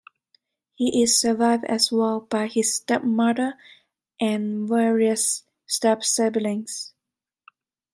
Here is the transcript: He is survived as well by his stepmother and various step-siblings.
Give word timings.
He 0.73 1.03
is 1.03 1.15
survived 1.21 1.63
as 1.65 1.91
well 1.91 2.21
by 2.21 2.47
his 2.47 2.73
stepmother 2.75 3.53
and 4.19 4.67
various 4.67 5.43
step-siblings. 5.67 6.93